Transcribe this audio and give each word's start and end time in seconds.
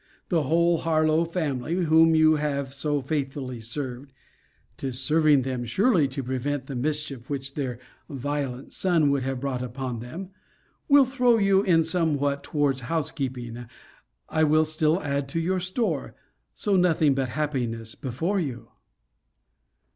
The 0.29 0.41
whole 0.45 0.79
Harlowe 0.79 1.25
family, 1.25 1.75
whom 1.85 2.15
you 2.15 2.37
have 2.37 2.73
so 2.73 3.03
faithfully 3.03 3.59
served, 3.61 4.11
['tis 4.77 4.99
serving 4.99 5.43
them, 5.43 5.63
surely, 5.63 6.07
to 6.07 6.23
prevent 6.23 6.65
the 6.65 6.73
mischief 6.73 7.29
which 7.29 7.53
their 7.53 7.77
violent 8.09 8.73
son 8.73 9.11
would 9.11 9.21
have 9.21 9.39
brought 9.39 9.61
upon 9.61 9.99
them,] 9.99 10.31
will 10.89 11.05
throw 11.05 11.37
you 11.37 11.61
in 11.61 11.83
somewhat 11.83 12.43
towards 12.43 12.79
housekeeping. 12.79 13.67
I 14.27 14.43
will 14.43 14.65
still 14.65 14.99
add 15.03 15.29
to 15.29 15.39
your 15.39 15.59
store 15.59 16.15
so 16.55 16.75
nothing 16.75 17.13
but 17.13 17.29
happiness 17.29 17.93
before 17.93 18.39
you! 18.39 18.69